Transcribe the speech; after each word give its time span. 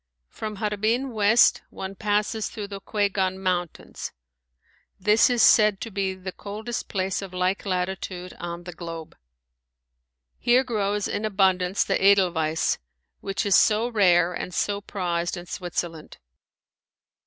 From 0.29 0.55
Harbin 0.55 1.11
west 1.11 1.61
one 1.69 1.93
passes 1.93 2.49
through 2.49 2.69
the 2.69 2.81
Kuigan 2.81 3.37
mountains. 3.37 4.11
This 4.99 5.29
is 5.29 5.43
said 5.43 5.79
to 5.81 5.91
be 5.91 6.15
the 6.15 6.31
coldest 6.31 6.87
place 6.87 7.21
of 7.21 7.35
like 7.35 7.67
latitude 7.67 8.33
on 8.39 8.63
the 8.63 8.73
globe. 8.73 9.15
Here 10.39 10.63
grows 10.63 11.07
in 11.07 11.23
abundance 11.23 11.83
the 11.83 12.03
Edelweiss, 12.03 12.79
which 13.19 13.45
is 13.45 13.55
so 13.55 13.89
rare 13.89 14.33
and 14.33 14.55
so 14.55 14.81
prized 14.81 15.37
in 15.37 15.45
Switzerland. 15.45 16.17